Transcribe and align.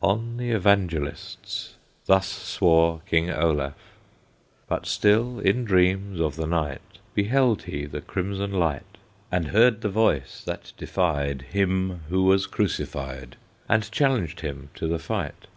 On 0.00 0.36
the 0.36 0.52
Evangelists 0.52 1.74
Thus 2.06 2.28
swore 2.28 3.00
King 3.06 3.28
Olaf. 3.28 3.74
But 4.68 4.86
still 4.86 5.40
in 5.40 5.64
dreams 5.64 6.20
of 6.20 6.36
the 6.36 6.46
night 6.46 6.80
Beheld 7.12 7.64
he 7.64 7.86
the 7.86 8.00
crimson 8.00 8.52
light, 8.52 8.98
And 9.32 9.48
heard 9.48 9.80
the 9.80 9.88
voice 9.90 10.44
that 10.44 10.72
defied 10.76 11.42
Him 11.42 12.02
who 12.08 12.22
was 12.22 12.46
crucified, 12.46 13.34
And 13.68 13.90
challenged 13.90 14.42
him 14.42 14.70
to 14.76 14.86
the 14.86 15.00
fight. 15.00 15.48